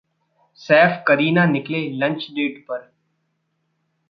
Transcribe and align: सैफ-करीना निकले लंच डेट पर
सैफ-करीना 0.59 1.45
निकले 1.45 1.81
लंच 1.91 2.27
डेट 2.31 2.63
पर 2.67 2.91